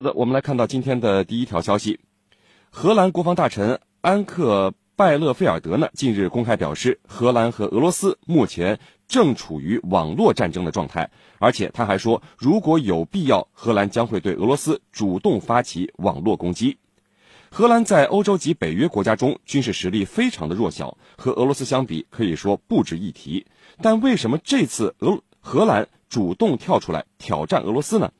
[0.00, 1.98] 的，我们来看到今天的第一条消息，
[2.70, 16.78] 荷兰国防大臣安克拜勒菲尔德呢，近日公开表示，荷兰和俄罗斯目前正处于网络战争的状态，而且他还说，如果有必要，荷兰将会对俄罗斯主动发起网络攻击。
[17.50, 23.44] 荷兰在欧洲及北约国家中军事实力非常的弱小，和俄罗斯相比可以说不值一提。
[23.82, 28.12] 但为什么这次俄荷兰主动跳出来挑战俄罗斯呢？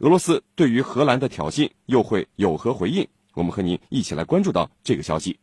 [0.00, 3.08] 俄罗斯对于荷兰的挑衅又会有何回应？
[3.32, 5.40] 我们和您一起来关注到这个消息。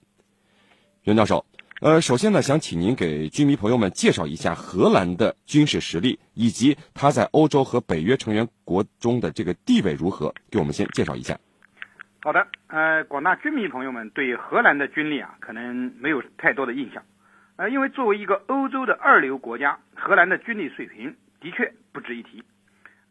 [1.05, 1.43] 袁教授，
[1.81, 10.31] 呃，首先呢，想请您给军迷朋友们介绍一下荷兰的军事实力，以及它在欧洲和北约成员国中的这个地位如何？
[10.51, 11.39] 给我们先介绍一下。
[12.21, 17.03] 好的，呃，广大军迷朋友们对荷兰的军力啊，可能没有太多的印象，
[17.55, 22.43] 呃，因为作为一个欧洲的二流国家，荷兰的军力水平的确不值一提。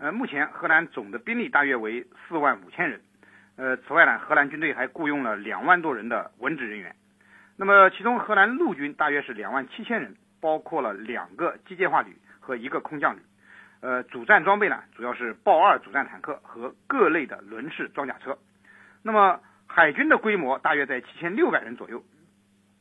[0.02, 3.00] 呃，目前荷兰总的兵力大约为四万五千人。
[3.54, 6.96] 呃，此外呢，荷兰军队还雇佣了两万多人的文职人员。
[7.56, 13.20] 那么，其中荷兰陆军大约是两万七千人，包括了两个机械化旅和一个空降旅。
[13.80, 18.36] 呃，主战装备呢，主要是豹二主战坦克和各类的轮式装甲车。
[19.04, 22.02] 那么，海军的规模大约在七千六百人左右，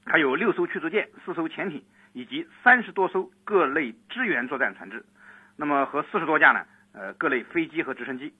[0.08, 5.06] 还有六艘驱逐舰、四艘潜艇以及三十多艘各类支援作战船只。
[5.56, 6.66] 那么，和四十多架呢？
[6.94, 8.34] 呃，各类飞机和直升机，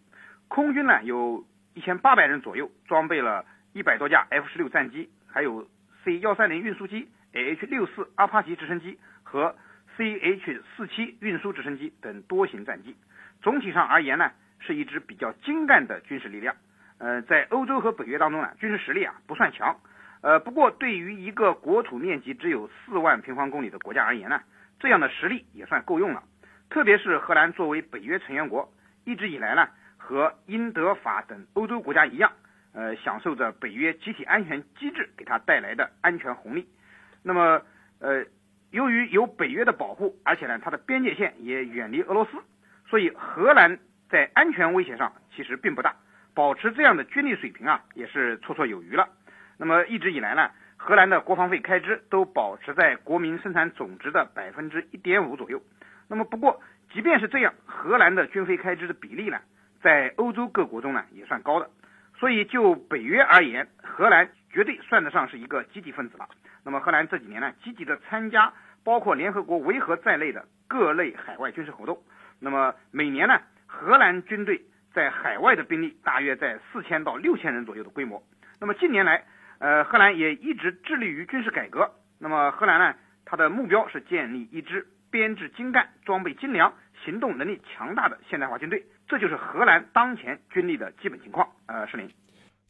[0.48, 5.68] 空军呢有一千八百人左右，装备了一百多架 F 十六战机，还有
[6.04, 9.56] C 幺三零运输机、AH 六四阿帕奇直升机和
[9.98, 12.96] CH 四七运输直升机等多型战机。
[13.42, 16.56] 总体上而言呢，是一支比较精干的军事力量。
[16.98, 19.80] 呃，在欧洲和北约当中呢，军事实力啊不算强。
[20.22, 24.42] 呃，不过对于一个国土面积只有四万平方公里的国家而言呢，
[24.80, 26.24] 这样的实力也算够用了。
[26.72, 28.72] 特别是荷兰作为北约成员国，
[29.04, 32.32] 一直以来呢，和英、德、法等欧洲国家一样，
[32.74, 36.66] 呃，享受着北约集体安全机制给它带来的安全红利。
[37.24, 37.62] 那么，
[38.00, 38.26] 呃，
[38.70, 42.32] 由于有北约的保护，而且呢，它的边界线也远离俄罗斯，
[42.88, 43.78] 所以荷兰
[44.10, 45.98] 在安全威胁上其实并不大，
[46.34, 49.10] 保持这样的军力水平啊，也是绰绰有余了。
[49.58, 55.62] 那么一直以来呢，荷兰的国防费开支都保持在国民生产总值的百分之一点五左右。
[56.12, 56.62] 那么，不过，
[56.92, 59.40] 即便是这样，荷兰的军费开支的比例呢，
[59.82, 61.70] 在欧洲各国中呢也算高的。
[62.20, 66.28] 所以，就北约而言，荷兰绝对算得上是一个积极分子了。
[66.66, 68.52] 那么，荷兰这几年呢，积极的参加
[68.84, 71.98] 包括联合国维和在内的各类海外军事活动。
[72.42, 74.62] 那么，每年呢，荷兰军队
[74.94, 78.22] 在海外的兵力大约在四千到六千人左右的规模。
[78.60, 79.24] 那么，近年来，
[79.60, 81.90] 呃，荷兰也一直致力于军事改革。
[82.20, 84.86] 那么，荷兰呢，它的目标是建立一支。
[85.12, 86.74] 编制精干、装备精良、
[87.06, 91.50] 行动能力强大的现代化军队，这就是荷兰当前军力的基本情况。
[91.68, 92.10] 呃，是您。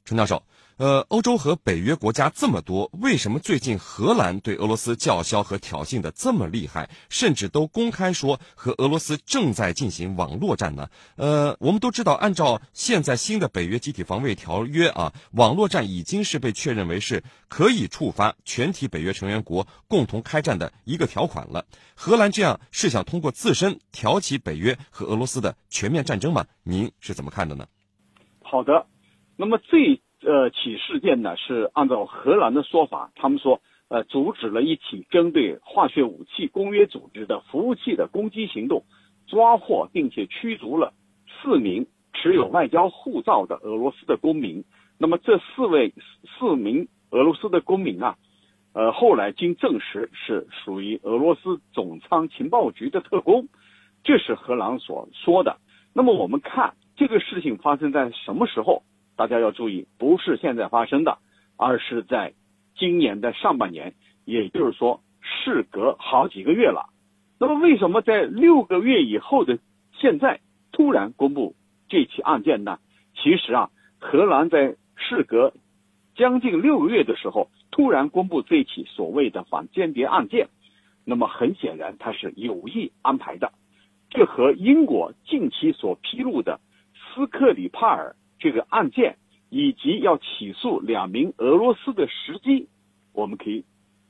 [0.03, 0.43] 陈教授，
[0.81, 10.89] 呃，欧洲和北约国家这么多，为什么最近荷兰对俄罗斯叫嚣和挑衅的这么厉害，甚至都公开说和俄罗斯正在进行网络战呢？
[11.17, 21.63] 呃，我们都知道，按照现在新的北约集体防卫条约啊，网络战已经是被确认为是可以触发全体北约成员国共同开战的一个条款了。
[21.93, 26.47] 荷兰这样是想通过自身挑起北约和俄罗斯的全面战争吗？
[26.63, 27.67] 您是怎么看的呢？
[28.41, 28.87] 好的。
[29.37, 38.83] 那么最呃起事件呢，是按照荷兰的说法，他们说呃阻止了一起针对化学武器公约组织的服务器的攻击行动，
[39.27, 40.93] 抓获并且驱逐了
[41.27, 44.63] 四名持有外交护照的俄罗斯的公民。
[44.97, 45.93] 那么这四位
[46.37, 48.17] 四名俄罗斯的公民啊，
[48.73, 53.47] 呃后来经证实是属于俄罗斯总参情报局的特工，
[54.03, 55.57] 这是荷兰所说的。
[55.93, 58.83] 那么我们看这个事情发生在什么时候？
[59.15, 61.19] 大家要注意，不是现在发生的，
[61.57, 62.33] 而是在
[62.75, 63.93] 今年的上半年，
[64.25, 66.89] 也就是说，事隔好几个月了。
[67.39, 69.59] 那么，为什么在六个月以后的
[69.93, 70.39] 现在
[70.71, 71.55] 突然公布
[71.87, 72.79] 这起案件呢？
[73.15, 73.69] 其实啊，
[73.99, 75.53] 荷兰在事隔
[76.15, 80.49] 将近六个月的时候，突然公布这起所谓的反间谍案件，
[81.05, 83.51] 那么很显然，它是有意安排的。
[84.09, 86.59] 这和英国近期所披露的
[86.95, 88.15] 斯克里帕尔。
[88.41, 89.17] 这个案件
[89.49, 92.67] 以及要起诉两名俄罗斯的时机，
[93.13, 93.63] 我们可以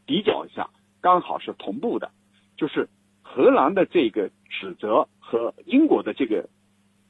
[0.06, 0.70] 比较一下，
[1.02, 2.12] 刚好是同步的，
[2.56, 2.88] 就是
[3.22, 6.48] 荷兰的这个指责和英国的这个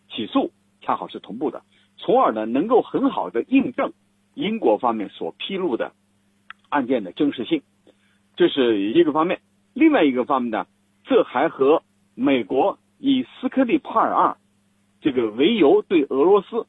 [0.10, 0.52] 起诉
[0.82, 1.62] 恰好是同步的，
[1.98, 3.94] 从而呢能够很好的印证
[4.34, 5.94] 英国方面所披露的
[6.70, 7.62] 案件的真实性，
[8.36, 9.42] 这是一个方面。
[9.74, 10.66] 另外一个方面呢，
[11.04, 11.84] 这还和
[12.16, 14.38] 美国以斯科利帕尔二
[15.02, 16.66] 这个为由对俄罗斯。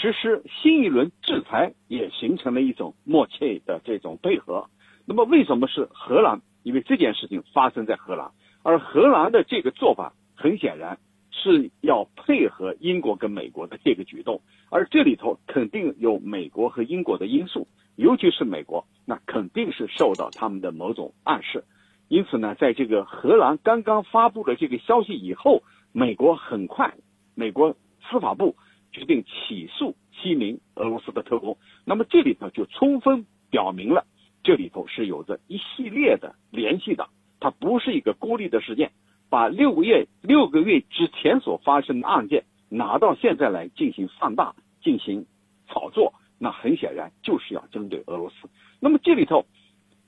[0.00, 4.68] 实施新一轮制裁也形成了一种默契的这种配合。
[5.06, 6.42] 那么为什么是荷兰？
[6.62, 8.30] 因为这件事情发生在荷兰，
[8.62, 10.98] 而荷兰的这个做法很显然
[11.30, 21.64] 是要配合英国跟美国的这个举动，而这里头肯定有美国和英国的因素，尤其是美国，那肯定是受到他们的某种暗示。
[22.08, 26.94] 因此呢，在这个荷兰刚刚发布了这个消息以后，美国很快，
[27.34, 27.76] 美国
[28.10, 28.56] 司法部
[28.96, 31.58] 决定起诉七名俄罗斯的特工。
[31.84, 34.06] 那么这里头就充分表明了。
[34.42, 37.10] 这里头是有着一系列的联系的，
[37.40, 38.92] 它不是一个孤立的事件。
[39.28, 45.26] 把六个月六个月之前所发生的案件拿到现在来进行放大、进行
[45.68, 48.48] 炒作，那很显然就是要针对俄罗斯。
[48.80, 49.44] 那么这里头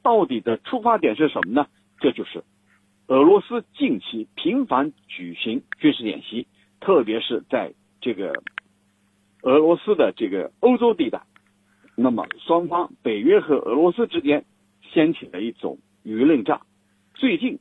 [0.02, 1.66] 到底的出发点是什么呢？
[2.00, 2.42] 这就是
[3.08, 6.46] 俄罗斯近期频繁举行军事演习，
[6.80, 8.32] 特别是在这个
[9.42, 11.22] 俄罗斯的这个欧洲地带。
[11.94, 14.44] 那么，双方北约和俄罗斯之间
[14.92, 16.60] 掀起了一种舆论战。
[17.14, 17.58] 最近，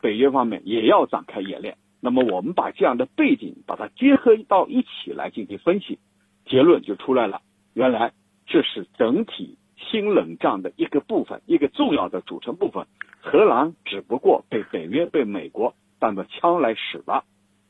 [0.00, 1.76] 北约方面也要展开演练。
[2.00, 5.98] 那么，我们把这样的背景把它结合到一起来进行分析，
[6.46, 7.42] 结论就出来了。
[7.74, 8.12] 原来
[8.46, 12.86] 这是整体新冷战的一个部分，一个重要的组成部分。
[13.20, 17.24] 荷兰只不过被北约、被美国当做枪来使了。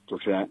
[0.07, 0.51] 主持人。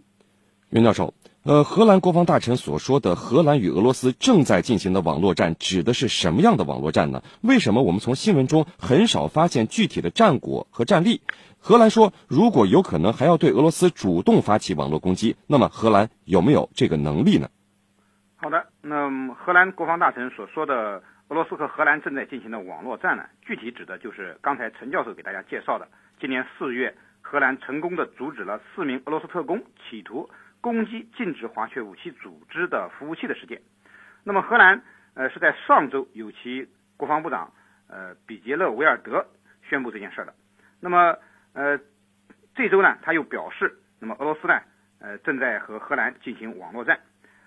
[0.72, 1.14] 袁教授，
[1.50, 7.24] 呃，荷兰国防大臣所说的荷兰与俄罗斯正在进行的网络战，指的是什么样的网络战呢？
[7.42, 11.22] 为什么我们从新闻中很少发现具体的战果和战例？
[11.58, 17.50] 荷兰说，如果有可能，还要对俄罗斯主动发起网络攻击，那么荷兰有没有这个能力呢？
[18.36, 25.88] 好的，那荷兰国防大臣所说的俄罗斯和荷兰正在进行的网络战呢，具体指的就是刚才陈教授给大家介绍的，
[26.22, 30.30] 今年四月，荷兰成功的阻止了四名俄罗斯特工企图。
[30.62, 33.62] 攻击禁止滑雪武器组织的服务器的事件，
[34.24, 34.82] 那么荷兰
[35.14, 36.68] 呃是在上周有其
[36.98, 37.54] 国防部长
[37.88, 39.26] 呃比杰勒维尔德
[39.64, 40.34] 宣布这件事的，
[40.82, 41.18] 那么
[41.54, 41.80] 呃
[42.56, 44.62] 这周呢他又表示，那么俄罗斯呢
[45.00, 47.00] 呃正在和荷兰进行网络战，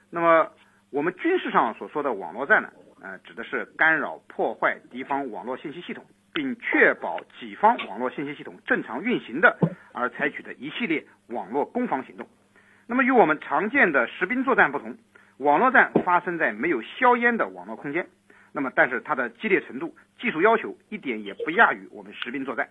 [0.08, 0.50] 那么
[0.90, 2.72] 我们军事上所说的网络战呢
[3.02, 9.58] 呃指的是干扰破坏敌方网络信息系统，并确保己方网络信息系统正常运行的
[9.92, 12.26] 而采取的一系列网络攻防行动。
[12.92, 14.98] 那么与我们常见的实兵作战不同，
[15.38, 18.06] 网络战发生在没有硝烟的网络空间。
[18.52, 22.68] 那么，但是它的激烈程度、技术要求一点也不亚于我们实兵作战。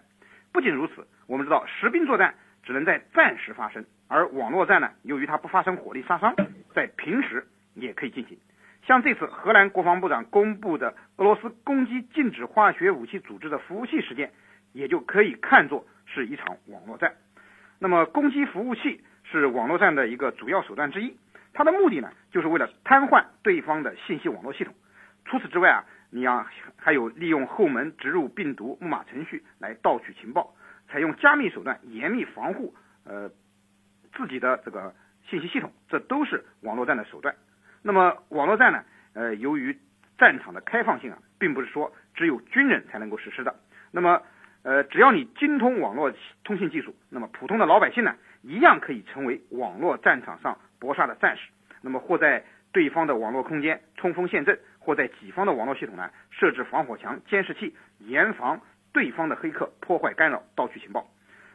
[0.53, 6.35] 不仅如此，我们知道实兵作战只能在战时发生，而网络战呢，由于它不发生火力杀伤，
[6.75, 8.37] 在平时也可以进行。
[8.85, 14.31] 像这次荷兰国防部长公布的俄罗斯攻击禁止化学武器组织的服务器事件，
[14.71, 17.11] 也就可以看作是一场网络战。
[17.79, 19.01] 那么，攻击服务器。
[19.39, 21.15] 是网络战的一个主要手段之一，
[21.53, 24.73] 它的目的呢，就是为了瘫痪对方的信息网络系统。
[25.25, 26.45] 除此之外啊，你要
[26.75, 30.53] 还有利用后门植入病毒木马程序来盗取情报，
[30.89, 32.73] 采用加密手段严密防护
[33.05, 33.29] 呃
[34.13, 34.93] 自己的这个
[35.29, 37.35] 信息系统，这都是网络战的手段。
[37.83, 38.83] 那么网络战呢，
[39.13, 39.77] 呃，由于
[40.17, 43.55] 战场的开放性啊，并不是说只有军人才能够实施的。
[43.91, 44.21] 那么
[44.63, 46.13] 呃，只要你精通网络
[46.43, 48.15] 通信技术，那么普通的老百姓呢？
[48.41, 51.49] 一样可以成为网络战场上搏杀的战士。
[51.81, 58.61] 那么，或在对方的网络空间冲锋陷阵，或在己方的网络系统呢设置防火墙、监视器，严防
[58.93, 61.07] 对方的黑客破坏、干扰、盗取情报。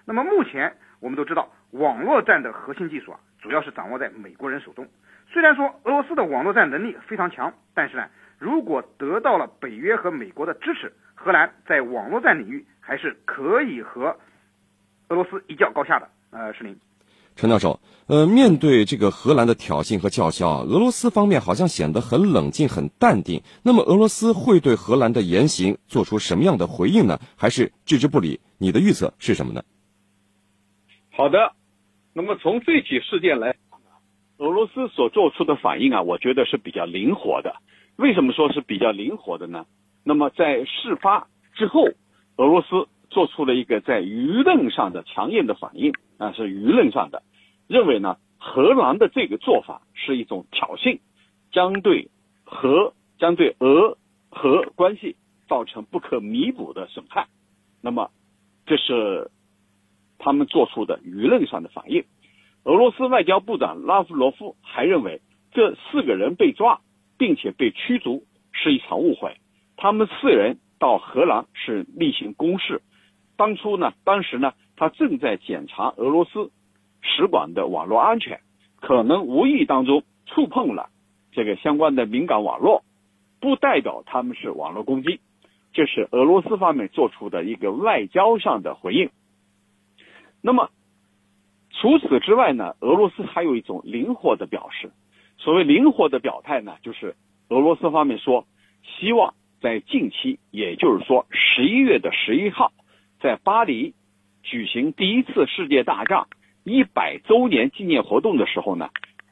[0.04, 4.86] 那么，目前我们都知道，网络战的核心技术啊，主要是掌握在美国人手中。
[5.28, 8.08] 虽然说俄罗斯的网络战能力非常强，但是呢，
[8.38, 14.16] 如果得到了北约和美国的支持，荷兰在网络战领域还是可以和
[15.08, 16.08] 俄罗斯一较高下的。
[16.30, 16.76] 呃，是您，
[17.34, 17.80] 陈教授。
[18.08, 23.42] 呃，面对这个荷兰的挑衅和叫嚣，俄罗斯方面好像显得很冷静、很淡定。
[23.64, 27.18] 那么，俄罗斯会对荷兰的言行做出什么样的回应呢？
[27.36, 28.38] 还是置之不理？
[28.58, 29.62] 你的预测是什么呢？
[31.10, 31.52] 好的，
[32.12, 33.56] 那么从这起事件来，
[34.38, 37.56] 俄罗斯所做出的反应啊，我觉得是比较灵活的。
[37.96, 39.66] 为什么说是比较灵活的呢？
[40.04, 41.88] 那么在事发之后，
[42.36, 42.86] 俄罗斯。
[43.16, 47.22] 做出了一个在舆论上的强硬的反应啊，是舆论上的，
[47.66, 50.98] 认为呢，荷兰的这个做法是一种挑衅，
[51.50, 52.10] 将对
[52.44, 53.96] 和将对俄
[54.28, 55.16] 和关系
[55.48, 57.28] 造成不可弥补的损害。
[57.80, 58.10] 那么，
[58.66, 59.30] 这是
[60.18, 62.04] 他们做出的舆论上的反应。
[62.64, 66.82] 俄罗斯外交部长拉夫罗夫还认为，这四个人被抓
[67.16, 69.38] 并且被驱逐是一场误会，
[69.78, 72.82] 他们四人到荷兰是例行公事。
[73.36, 76.50] 当初呢，当时呢，他正在检查俄罗斯
[77.02, 78.40] 使馆的网络安全，
[78.80, 80.88] 可能无意当中触碰了
[81.32, 82.82] 这个相关的敏感网络，
[83.40, 85.20] 不代表他们是网络攻击。
[85.72, 89.10] 这是俄罗斯方面做出的一个外交上的回应。
[90.40, 90.70] 那么，
[91.70, 94.90] 除此之外呢，俄罗斯还有一种灵活的表示。
[95.38, 97.14] 所谓灵活的表态呢，就是
[97.50, 98.46] 俄罗斯方面说，
[98.82, 102.72] 希望在近期，也就是说十一月的十一号，
[103.26, 103.92] 在巴黎
[104.44, 106.28] 举行第一次世界大战
[106.62, 108.90] 一百周年纪念活动的时候呢，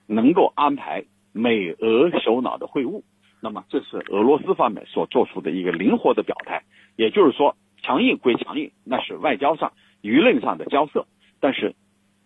[0.09, 3.05] 能够安排美俄首脑的会晤。
[3.41, 6.65] 那么，这是俄罗斯方面所做出的一个灵活的表态，
[6.97, 9.73] 也就是说，强硬归强硬，那是外交上、
[10.03, 11.07] 舆论上的交涉，
[11.39, 11.77] 但是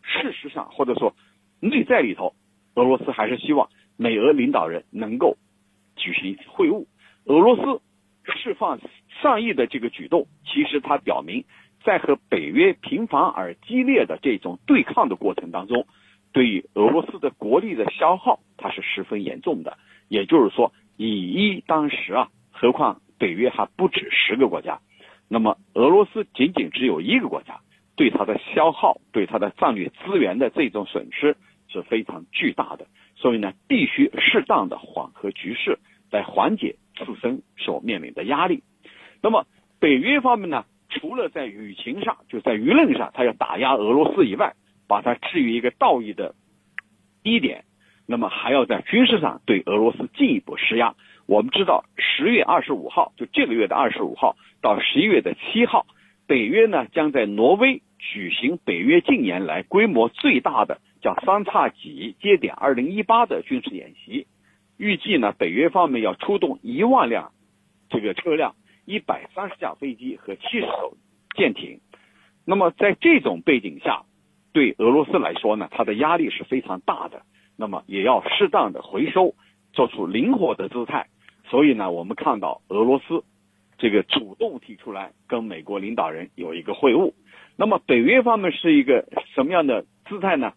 [0.00, 1.14] 事实上或者说
[1.60, 2.32] 内在里头，
[2.76, 5.36] 俄罗斯还是希望美俄领导人能够
[5.96, 6.86] 举行会晤。
[7.26, 7.82] 俄罗斯
[8.40, 8.80] 释放
[9.22, 11.44] 善意的这个举动，其实它表明，
[11.84, 15.86] 在和北约频繁而激烈的这种对抗的过程当中，
[16.32, 19.78] 对于俄罗斯的国力的消耗，它是十分严重的。
[20.08, 20.72] 也就是说。
[21.00, 24.80] 以一当十啊，何况北约还不止十个国家，
[25.28, 27.60] 那么俄罗斯仅仅只有一个国家，
[27.94, 31.36] 对它的消耗、对它的战略资源的这种损失
[31.68, 32.88] 是非常巨大的。
[33.14, 35.78] 所以呢，必须适当的缓和局势，
[36.10, 38.64] 来缓解自身所面临的压力。
[39.22, 39.46] 那么
[39.80, 44.54] 北约方面呢，除了在舆情上，就在舆论上，他要打压俄罗斯以外，
[44.86, 46.34] 把它置于一个道义的
[47.22, 47.64] 低点。
[48.06, 50.94] 那么还要在军事上对俄罗斯进一步施压。
[51.26, 55.86] 我们知道，十月二十五号，就这个月的二十五号到十一月的七号，
[56.26, 64.26] 北约呢将在挪威举行北约近年来规模最大的叫三叉戟接点二零一八的军事演习。
[64.78, 67.32] 预计呢，北约方面要出动一万辆
[67.90, 68.54] 这个车辆、
[68.88, 70.96] 一百三十架飞机和七十艘
[71.36, 71.78] 舰艇。
[72.46, 74.04] 那么在这种背景下，
[74.54, 77.20] 对俄罗斯来说呢，它的压力是非常大的。
[77.54, 79.34] 那么也要适当的回收，
[79.74, 81.08] 做出灵活的姿态。
[81.50, 83.24] 所以呢，我们看到俄罗斯
[83.76, 87.12] 这个主动提出来跟美国领导人有一个会晤。
[87.56, 90.54] 那么北约方面是一个什么样的姿态呢？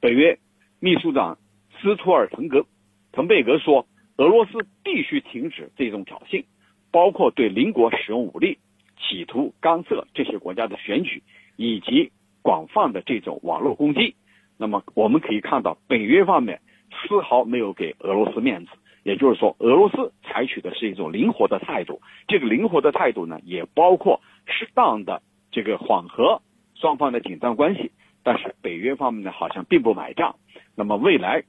[0.00, 0.36] 北约
[0.80, 1.38] 秘书长
[1.80, 2.66] 斯托尔滕格
[3.12, 6.44] 滕贝格说，俄罗斯必须停止这种挑衅，
[6.90, 8.58] 包括对邻国使用武力，
[8.98, 11.22] 企图干涉这些国家的选举，
[11.56, 12.10] 以及
[12.42, 14.14] 广泛的这种网络攻击。
[14.56, 18.72] 那么我们可以看到，北约方面丝毫没有给俄罗斯面子，
[19.04, 22.00] 也就是说，俄罗斯采取的是一种灵活的态度。
[22.26, 26.42] 这个灵活的态度呢，也包括适当的这个缓和
[26.74, 27.92] 双方的紧张关系。
[28.24, 30.36] 但是北约方面呢，好像并不买账。
[30.74, 31.44] 那么未来，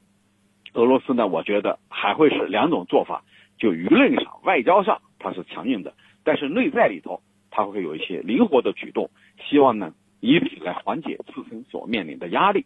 [0.74, 3.24] 俄罗斯呢，我觉得还会是两种做法：
[3.58, 7.22] 就舆论上、外交上它是强硬的，但是内在里头
[7.52, 9.12] 它会有一些灵活的举动，
[9.48, 12.66] 希望呢以此来缓解自身所面临的压力。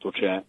[0.00, 0.44] 主持人。